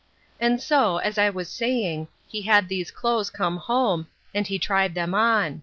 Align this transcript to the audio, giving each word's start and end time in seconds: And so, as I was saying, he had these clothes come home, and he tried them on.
And 0.39 0.59
so, 0.59 0.97
as 0.97 1.19
I 1.19 1.29
was 1.29 1.47
saying, 1.47 2.07
he 2.25 2.41
had 2.41 2.69
these 2.69 2.89
clothes 2.89 3.29
come 3.29 3.57
home, 3.57 4.07
and 4.33 4.47
he 4.47 4.57
tried 4.57 4.95
them 4.95 5.13
on. 5.13 5.59